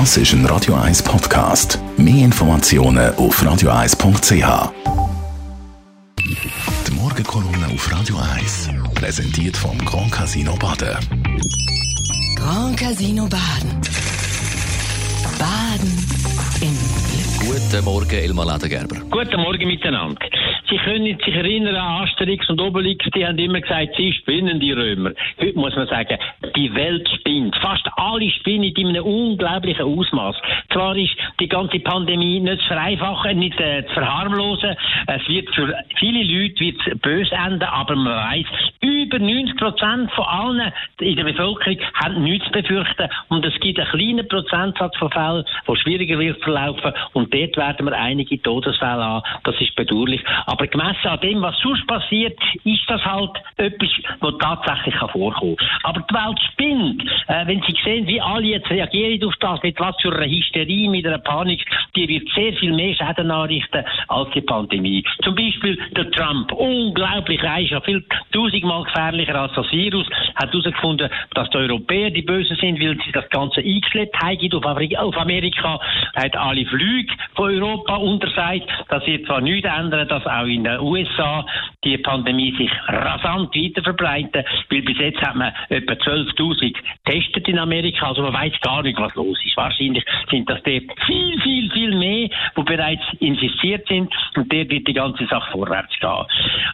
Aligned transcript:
Das 0.00 0.16
ist 0.16 0.32
ein 0.32 0.44
Radio 0.46 0.74
1 0.74 1.04
Podcast. 1.04 1.78
Mehr 1.96 2.24
Informationen 2.24 3.14
auf 3.14 3.40
radio1.ch. 3.40 4.72
Die 6.88 6.90
Morgenkolumne 6.90 7.66
auf 7.72 7.92
Radio 7.92 8.16
1 8.16 8.70
präsentiert 8.96 9.56
vom 9.56 9.78
Grand 9.84 10.10
Casino 10.10 10.56
Baden. 10.56 10.96
Grand 12.34 12.76
Casino 12.76 13.28
Baden. 13.28 13.80
Baden 15.38 15.92
im 16.60 16.74
Glück. 17.38 17.62
Guten 17.70 17.84
Morgen, 17.84 18.10
Elmar 18.10 18.52
Ledergerber. 18.52 18.96
Guten 19.08 19.40
Morgen 19.40 19.68
miteinander. 19.68 20.18
Sie 20.68 20.78
können 20.78 21.16
sich 21.24 21.34
erinnern 21.34 21.76
an 21.76 22.02
Asterix 22.02 22.48
und 22.48 22.60
Obelix, 22.60 23.06
die 23.14 23.24
haben 23.24 23.38
immer 23.38 23.60
gesagt, 23.60 23.94
sie 23.96 24.12
spinnen, 24.12 24.58
die 24.58 24.72
Römer. 24.72 25.12
Heute 25.38 25.56
muss 25.56 25.76
man 25.76 25.86
sagen, 25.86 26.18
die 26.56 26.74
Welt 26.74 27.08
spinnt. 27.24 27.56
Fast 27.56 27.88
alle 27.96 28.30
spinnen 28.30 28.72
in 28.76 28.88
einem 28.88 29.04
unglaublichen 29.04 29.84
Ausmaß. 29.84 30.36
Zwar 30.72 30.96
ist 30.96 31.16
die 31.40 31.48
ganze 31.48 31.80
Pandemie 31.80 32.40
nicht 32.40 32.62
zu 32.62 32.68
vereinfachen, 32.68 33.38
nicht 33.38 33.58
äh, 33.60 33.86
zu 33.86 33.94
verharmlosen. 33.94 34.76
Es 35.06 35.28
wird 35.28 35.54
für 35.54 35.74
viele 35.98 36.22
Leute 36.22 36.60
wird's 36.60 37.00
böse 37.00 37.34
enden, 37.34 37.64
aber 37.64 37.96
man 37.96 38.14
weiß, 38.14 38.46
über 38.80 39.18
90 39.18 39.56
Prozent 39.56 40.12
von 40.12 40.24
allen 40.24 40.72
in 41.00 41.16
der 41.16 41.24
Bevölkerung 41.24 41.78
haben 41.94 42.22
nichts 42.22 42.46
zu 42.46 42.52
befürchten 42.52 43.08
und 43.28 43.44
es 43.44 43.58
gibt 43.60 43.78
einen 43.78 43.88
kleinen 43.88 44.28
Prozentsatz 44.28 44.96
von 44.98 45.10
Fällen, 45.10 45.44
die 45.66 45.76
schwieriger 45.76 46.18
wird 46.18 46.42
verlaufen 46.42 46.92
und 47.12 47.32
dort 47.32 47.56
werden 47.56 47.86
wir 47.86 47.92
einige 47.92 48.40
Todesfälle 48.42 49.04
haben. 49.04 49.26
Das 49.44 49.60
ist 49.60 49.74
bedauerlich. 49.74 50.22
Aber 50.46 50.66
gemessen 50.66 51.08
an 51.08 51.20
dem, 51.20 51.42
was 51.42 51.58
sonst 51.60 51.86
passiert, 51.86 52.38
ist 52.64 52.82
das 52.88 53.04
halt 53.04 53.30
etwas, 53.56 53.90
was 54.20 54.34
tatsächlich 54.38 54.94
kann. 54.94 55.56
Aber 55.82 56.00
die 56.00 56.14
Welt 56.14 56.40
spinnt. 56.52 57.13
Äh, 57.28 57.46
wenn 57.46 57.62
Sie 57.62 57.76
sehen, 57.84 58.06
wie 58.06 58.20
alle 58.20 58.46
jetzt 58.46 58.70
reagieren 58.70 59.22
auf 59.26 59.34
das, 59.40 59.62
mit 59.62 59.78
was 59.80 59.96
für 60.00 60.14
einer 60.14 60.26
Hysterie, 60.26 60.88
mit 60.88 61.06
einer 61.06 61.18
Panik, 61.18 61.64
die 61.96 62.08
wird 62.08 62.28
sehr 62.34 62.52
viel 62.54 62.72
mehr 62.72 62.94
Schäden 62.94 63.30
anrichten 63.30 63.84
als 64.08 64.30
die 64.30 64.40
Pandemie. 64.40 65.04
Zum 65.22 65.34
Beispiel 65.34 65.78
der 65.96 66.10
Trump. 66.10 66.52
Unglaublich, 66.52 67.42
ist 67.42 67.70
ja 67.70 67.80
viel 67.80 68.04
tausendmal 68.32 68.84
gefährlicher 68.84 69.34
als 69.34 69.52
das 69.54 69.70
Virus. 69.70 70.06
Hat 70.34 70.50
herausgefunden, 70.52 71.10
dass 71.34 71.50
die 71.50 71.56
Europäer 71.58 72.10
die 72.10 72.22
Bösen 72.22 72.56
sind, 72.56 72.80
weil 72.80 72.96
sie 73.04 73.12
das 73.12 73.28
Ganze 73.30 73.60
eingeschleppt 73.60 74.16
haben 74.20 74.52
auf 74.96 75.16
Amerika. 75.16 75.80
Er 76.14 76.24
hat 76.24 76.36
alle 76.36 76.64
Flüge 76.66 77.12
von 77.34 77.50
Europa 77.50 77.96
untersagt. 77.96 78.68
Das 78.88 79.06
wird 79.06 79.26
zwar 79.26 79.40
nichts 79.40 79.68
ändern, 79.68 80.08
dass 80.08 80.26
auch 80.26 80.46
in 80.46 80.64
den 80.64 80.80
USA 80.80 81.44
die 81.84 81.98
Pandemie 81.98 82.54
sich 82.56 82.70
rasant 82.88 83.54
weiter 83.54 83.82
verbreitet, 83.82 84.46
weil 84.70 84.82
bis 84.82 84.98
jetzt 84.98 85.20
hat 85.22 85.36
man 85.36 85.52
etwa 85.68 85.92
12.000 85.94 86.74
getestet 87.04 87.48
in 87.48 87.58
Amerika, 87.58 88.08
also 88.08 88.22
man 88.22 88.32
weiß 88.32 88.52
gar 88.60 88.82
nicht, 88.82 88.98
was 88.98 89.14
los 89.14 89.38
ist. 89.44 89.56
Wahrscheinlich 89.56 90.04
sind 90.30 90.48
das 90.48 90.62
dort 90.62 90.84
viel, 91.06 91.40
viel, 91.40 91.70
viel 91.70 91.96
mehr, 91.96 92.28
die 92.56 92.62
bereits 92.62 93.02
infiziert 93.20 93.86
sind 93.88 94.12
und 94.36 94.50
der 94.50 94.68
wird 94.68 94.88
die 94.88 94.94
ganze 94.94 95.26
Sache 95.26 95.50
vorwärts 95.52 95.98
gehen. 96.00 96.24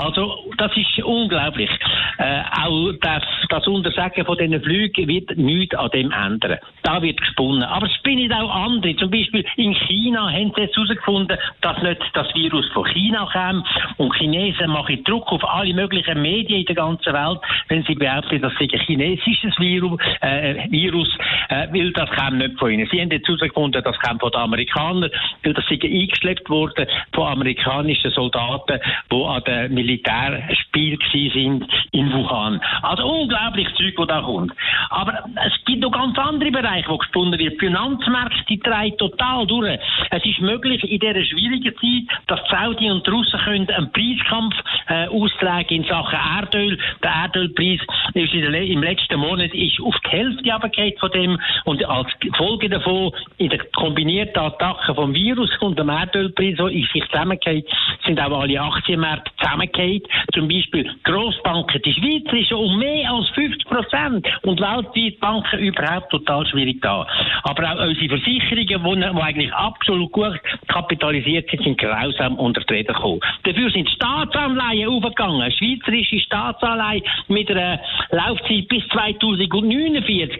Also 0.00 0.50
das 0.56 0.76
ist 0.76 1.04
unglaublich. 1.04 1.70
Äh, 2.18 2.42
auch 2.62 2.92
das, 3.00 3.22
das 3.48 3.66
Untersagen 3.66 4.24
von 4.24 4.36
diesen 4.38 4.60
Flügen 4.62 5.08
wird 5.08 5.36
nichts 5.36 5.74
an 5.76 5.90
dem 5.90 6.10
ändern. 6.10 6.58
Da 6.82 7.02
wird 7.02 7.20
gesponnen. 7.20 7.62
Aber 7.62 7.86
es 7.86 7.94
spinnen 7.94 8.32
auch 8.32 8.54
andere. 8.54 8.96
Zum 8.96 9.10
Beispiel 9.10 9.44
in 9.56 9.74
China 9.74 10.30
haben 10.30 10.52
sie 10.54 10.62
jetzt 10.62 10.76
herausgefunden, 10.76 11.38
dass 11.60 11.82
nicht 11.82 12.02
das 12.12 12.34
Virus 12.34 12.66
von 12.72 12.86
China 12.86 13.28
kam. 13.32 13.64
Und 13.96 14.14
Chinesen 14.16 14.70
machen 14.70 15.02
Druck 15.04 15.30
auf 15.32 15.44
alle 15.44 15.74
möglichen 15.74 16.20
Medien 16.22 16.60
in 16.60 16.66
der 16.66 16.74
ganzen 16.74 17.12
Welt, 17.12 17.40
wenn 17.68 17.82
sie 17.84 17.94
behaupten, 17.94 18.40
das 18.40 18.52
sei 18.58 18.68
ein 18.72 18.80
chinesisches 18.80 19.58
Virus, 19.58 20.00
äh, 20.20 20.70
Virus 20.70 21.08
äh, 21.48 21.68
weil 21.72 21.92
das 21.92 22.10
kam 22.10 22.38
nicht 22.38 22.58
von 22.58 22.70
ihnen. 22.70 22.88
Sie 22.90 23.00
haben 23.00 23.10
jetzt 23.10 23.26
herausgefunden, 23.26 23.82
das 23.82 23.98
kam 23.98 24.18
von 24.18 24.30
den 24.30 24.40
Amerikanern, 24.40 25.10
weil 25.42 25.54
das 25.54 25.64
sei 25.68 25.78
eingeschleppt 25.82 26.48
worden 26.48 26.86
von 27.12 27.28
amerikanischen 27.28 28.10
Soldaten, 28.10 28.80
die 29.10 29.24
an 29.24 29.42
den 29.44 29.74
Militärspielen 29.74 30.98
sind 31.32 31.66
in 31.94 32.12
Wuhan. 32.12 32.60
Also 32.82 33.06
unglaublich 33.06 33.68
Zeug, 33.76 33.94
das 33.96 34.06
da 34.08 34.20
kommt. 34.20 34.52
Aber 34.90 35.24
es 35.46 35.64
gibt 35.64 35.80
noch 35.80 35.92
ganz 35.92 36.18
andere 36.18 36.50
Bereiche, 36.50 36.88
wo 36.88 36.98
gesponnen 36.98 37.38
wird. 37.38 37.54
Die 37.54 37.58
Finanzmärkte, 37.58 38.44
die 38.48 38.58
drehen 38.58 38.98
total 38.98 39.46
durch. 39.46 39.78
Es 40.10 40.24
ist 40.24 40.40
möglich, 40.40 40.82
in 40.82 40.98
dieser 40.98 41.24
schwierigen 41.24 41.74
Zeit, 41.76 42.18
dass 42.26 42.40
die 42.44 42.54
Saudi 42.54 42.90
und 42.90 43.06
die 43.06 43.10
Russen 43.10 43.40
können 43.40 43.70
einen 43.70 43.92
Preiskampf 43.92 44.54
äh, 44.88 45.06
austragen 45.06 45.74
in 45.74 45.84
Sachen 45.84 46.18
Erdöl. 46.18 46.78
Der 47.02 47.10
Erdölpreis 47.10 47.80
ist 48.14 48.32
der, 48.34 48.62
im 48.62 48.82
letzten 48.82 49.20
Monat 49.20 49.54
ist 49.54 49.80
auf 49.80 49.94
die 50.04 50.10
Hälfte 50.10 50.50
runtergefallen 50.50 50.94
von 50.98 51.10
dem 51.12 51.38
und 51.64 51.84
als 51.84 52.08
Folge 52.36 52.68
davon 52.68 53.12
in 53.38 53.50
der 53.50 53.60
kombinierten 53.76 54.42
Attacke 54.42 54.94
vom 54.94 55.14
Virus 55.14 55.50
und 55.60 55.78
dem 55.78 55.88
Erdölpreis, 55.88 56.58
in 56.58 56.86
sich 56.92 57.04
zusammengefallen, 57.10 57.62
sind 58.04 58.20
auch 58.20 58.40
alle 58.40 58.60
Aktienmärkte 58.60 59.30
zusammengefallen. 59.38 60.02
Zum 60.32 60.48
Beispiel 60.48 60.90
Grossbanken, 61.04 61.82
die 61.84 61.92
Schweizer 61.92 62.58
um 62.58 62.78
mehr 62.78 63.10
als 63.10 63.28
50 63.30 63.64
Prozent 63.64 64.26
und 64.42 64.60
weltweit 64.60 65.20
Banken 65.20 65.58
überhaupt 65.58 66.10
total 66.10 66.46
schwierig 66.46 66.80
da. 66.82 67.06
Aber 67.42 67.72
auch 67.72 67.86
unsere 67.86 68.18
Versicherungen, 68.18 69.16
die, 69.16 69.22
eigentlich 69.22 69.52
absolut 69.52 70.12
gut 70.12 70.40
kapitalisiert 70.68 71.50
sind, 71.50 71.62
sind 71.62 71.78
grausam 71.78 72.36
unter 72.36 72.60
die 72.62 72.74
Räder 72.74 72.94
gekommen. 72.94 73.20
Dafür 73.42 73.70
sind 73.70 73.88
Staatsanleihen 73.90 74.88
aufgegangen. 74.88 75.50
Schweizerische 75.52 76.18
Staatsanleihen 76.20 77.02
mit 77.28 77.50
einer 77.50 77.80
Laufzeit 78.10 78.68
bis 78.68 78.86
2049 78.88 80.38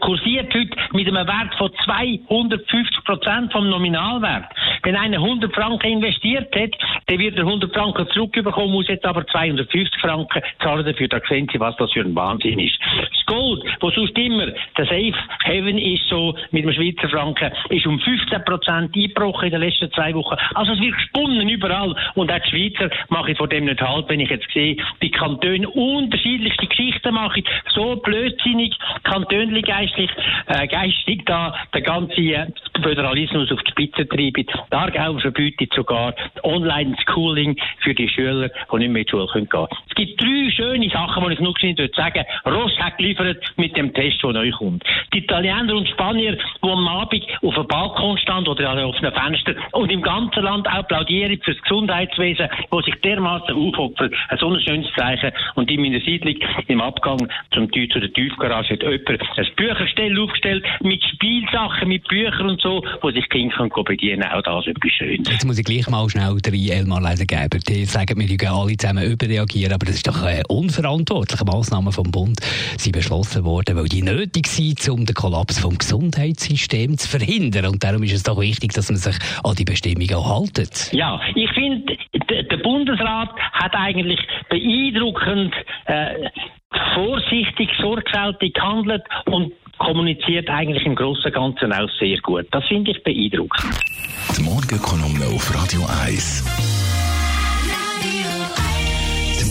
kursiert 0.00 0.54
heute 0.54 0.76
mit 0.92 1.08
einem 1.08 1.26
Wert 1.26 1.54
von 1.56 1.70
250 1.84 3.04
Prozent 3.04 3.52
vom 3.52 3.68
Nominalwert. 3.68 4.44
Wenn 4.82 4.96
einer 4.96 5.18
100 5.18 5.54
Franken 5.54 5.86
investiert 5.86 6.54
hat, 6.54 6.70
dann 7.06 7.18
wird 7.18 7.36
er 7.36 7.44
100 7.44 7.72
Franken 7.74 8.08
zurückbekommen, 8.08 8.72
muss 8.72 8.88
jetzt 8.88 9.04
aber 9.04 9.26
250 9.26 10.00
Franken 10.00 10.42
zahlen 10.62 10.86
dafür. 10.86 11.08
Da 11.08 11.20
sehen 11.28 11.48
Sie, 11.52 11.60
was 11.60 11.76
das 11.76 11.92
für 11.92 12.00
ein 12.00 12.14
Wahnsinn 12.14 12.58
ist. 12.58 12.78
Gold, 13.30 13.62
wo 13.78 13.90
sonst 13.90 14.18
immer 14.18 14.46
der 14.76 14.86
Safe 14.86 15.14
Haven 15.44 15.78
ist, 15.78 16.08
so 16.08 16.34
mit 16.50 16.64
dem 16.64 16.72
Schweizer 16.72 17.08
Franken, 17.08 17.52
ist 17.68 17.86
um 17.86 18.00
15 18.00 18.44
Prozent 18.44 18.96
eingebrochen 18.96 19.46
in 19.46 19.52
den 19.52 19.60
letzten 19.60 19.92
zwei 19.92 20.12
Wochen. 20.14 20.36
Also 20.54 20.72
es 20.72 20.80
wird 20.80 20.96
gesponnen 20.96 21.48
überall. 21.48 21.94
Und 22.14 22.32
auch 22.32 22.38
die 22.40 22.50
Schweizer 22.50 22.90
mache 23.08 23.30
ich 23.30 23.38
vor 23.38 23.46
dem 23.46 23.66
nicht 23.66 23.80
halt, 23.80 24.08
wenn 24.08 24.18
ich 24.18 24.30
jetzt 24.30 24.50
sehe, 24.52 24.76
die 25.00 25.10
Kantone 25.12 25.68
unterschiedlichste 25.68 26.66
Geschichten 26.66 27.14
machen, 27.14 27.44
so 27.68 27.96
blödsinnig, 27.96 28.76
kantönlich 29.04 29.64
geistlich, 29.64 30.10
äh, 30.46 30.66
geistig 30.66 31.24
da 31.26 31.54
der 31.72 31.82
ganze 31.82 32.20
äh, 32.20 32.46
Föderalismus 32.82 33.52
auf 33.52 33.62
die 33.62 33.70
Spitze 33.70 34.08
treiben. 34.08 34.44
Die 34.44 34.74
Aargau 34.74 35.18
verbietet 35.18 35.72
sogar 35.74 36.14
Online-Schooling 36.42 37.56
für 37.82 37.94
die 37.94 38.08
Schüler, 38.08 38.48
die 38.48 38.76
nicht 38.78 38.90
mehr 38.90 39.02
in 39.02 39.06
die 39.06 39.10
Schule 39.10 39.28
gehen 39.32 39.48
können. 39.48 39.68
Es 39.88 39.94
gibt 39.94 40.20
drei 40.20 40.50
schöne 40.50 40.90
Sachen, 40.90 41.24
die 41.28 41.34
ich 41.34 41.40
noch 41.40 41.56
schnell 41.58 41.90
sagen 41.94 42.24
Ross 42.44 42.76
hat 42.78 42.98
mit 43.56 43.76
dem 43.76 43.92
Test, 43.94 44.22
der 44.22 44.32
neu 44.32 44.50
kommt. 44.50 44.84
Die 45.12 45.18
Italiener 45.18 45.74
und 45.74 45.88
Spanier, 45.88 46.36
die 46.36 46.68
am 46.68 46.88
Abend 46.88 47.24
auf 47.42 47.56
einem 47.56 47.68
Balkon 47.68 48.18
standen 48.18 48.50
oder 48.50 48.86
auf 48.86 48.96
einem 48.96 49.12
Fenster 49.12 49.54
und 49.72 49.90
im 49.90 50.02
ganzen 50.02 50.42
Land 50.42 50.66
applaudieren 50.66 51.40
für 51.42 51.54
das 51.54 51.62
Gesundheitswesen, 51.62 52.48
wo 52.70 52.80
sich 52.82 52.94
dermaßen 53.02 53.54
aufopfert. 53.54 54.12
Ein 54.28 54.38
so 54.38 54.48
ein 54.48 54.60
schönes 54.60 54.88
Zeichen. 54.96 55.32
Und 55.54 55.70
in 55.70 55.80
meiner 55.80 56.00
Siedlung, 56.00 56.36
im 56.68 56.80
Abgang 56.80 57.18
zum, 57.52 57.70
zu 57.72 58.00
der 58.00 58.12
Tiefgarage, 58.12 58.74
hat 58.74 58.82
jemand 58.82 59.08
ein 59.36 59.46
Bücherstell 59.56 60.20
aufgestellt 60.20 60.64
mit 60.82 61.02
Spielsachen, 61.04 61.88
mit 61.88 62.06
Büchern 62.08 62.50
und 62.50 62.60
so, 62.60 62.84
wo 63.02 63.10
sich 63.10 63.28
Kinder 63.28 63.68
können 63.68 63.84
bedienen 63.84 64.24
Auch 64.24 64.42
das 64.42 64.66
ist 64.66 64.76
etwas 64.76 64.92
Schönes. 64.92 65.28
Jetzt 65.30 65.46
muss 65.46 65.58
ich 65.58 65.64
gleich 65.64 65.88
mal 65.88 66.08
schnell 66.08 66.36
drei 66.42 66.76
Elmar 66.76 67.00
Leisengeber. 67.00 67.58
Die 67.58 67.84
sagen, 67.84 68.18
wir 68.18 68.36
können 68.36 68.52
alle 68.52 68.76
zusammen 68.76 69.04
überreagieren, 69.04 69.72
aber 69.72 69.86
das 69.86 69.96
ist 69.96 70.06
doch 70.06 70.22
eine 70.22 70.42
unverantwortliche 70.48 71.44
Massnahme 71.44 71.92
vom 71.92 72.10
Bund. 72.10 72.40
Sie 72.76 72.92
beschlossen 73.10 73.44
worden, 73.44 73.76
weil 73.76 73.88
die 73.88 74.02
nötig 74.02 74.46
sind, 74.46 74.88
um 74.88 75.04
den 75.04 75.14
Kollaps 75.14 75.58
vom 75.58 75.76
Gesundheitssystems 75.76 77.02
zu 77.02 77.18
verhindern. 77.18 77.66
Und 77.66 77.82
darum 77.82 78.02
ist 78.04 78.12
es 78.12 78.22
doch 78.22 78.40
wichtig, 78.40 78.72
dass 78.72 78.88
man 78.88 78.98
sich 78.98 79.16
an 79.42 79.54
die 79.56 79.64
Bestimmungen 79.64 80.14
auch 80.14 80.40
haltet. 80.40 80.92
Ja, 80.92 81.20
ich 81.34 81.50
finde, 81.50 81.96
der 82.12 82.56
Bundesrat 82.58 83.30
hat 83.52 83.74
eigentlich 83.74 84.20
beeindruckend 84.48 85.54
äh, 85.86 86.30
vorsichtig, 86.94 87.70
sorgfältig 87.80 88.54
gehandelt 88.54 89.02
und 89.26 89.52
kommuniziert 89.78 90.48
eigentlich 90.48 90.84
im 90.86 90.94
Großen 90.94 91.24
und 91.24 91.34
Ganzen 91.34 91.72
auch 91.72 91.88
sehr 91.98 92.18
gut. 92.18 92.46
Das 92.52 92.64
finde 92.68 92.92
ich 92.92 93.02
beeindruckend. 93.02 93.74
Die 94.36 94.42
Morgenkolumne 94.42 95.26
auf 95.34 95.52
Radio 95.54 95.80
1. 96.04 96.69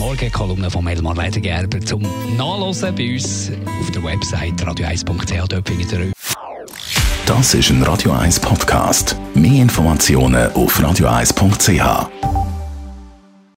Die 0.00 0.06
Morgenkolumne 0.06 0.70
von 0.70 0.86
Elmar 0.86 1.14
Ledergerber 1.14 1.78
zum 1.78 2.00
Nachlesen 2.38 2.94
bei 2.94 3.12
uns 3.12 3.52
auf 3.82 3.90
der 3.90 4.02
Website 4.02 4.54
radio1.ch. 4.62 5.46
Dort 5.48 5.68
findet 5.68 5.92
ihr 5.92 6.12
Das 7.26 7.52
ist 7.52 7.68
ein 7.68 7.82
Radio 7.82 8.12
1 8.12 8.40
Podcast. 8.40 9.14
Mehr 9.34 9.60
Informationen 9.60 10.50
auf 10.52 10.80
radio1.ch. 10.80 12.39